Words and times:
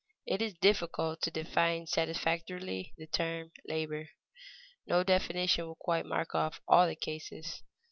_It 0.25 0.41
is 0.41 0.55
difficult 0.55 1.21
to 1.21 1.29
define 1.29 1.85
satisfactorily 1.85 2.95
the 2.97 3.05
term 3.05 3.51
labor. 3.67 4.09
No 4.87 5.03
definition 5.03 5.67
will 5.67 5.75
quite 5.79 6.07
mark 6.07 6.33
off 6.33 6.59
all 6.67 6.87
the 6.87 6.95
cases. 6.95 7.61